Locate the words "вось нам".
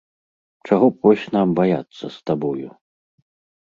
1.09-1.47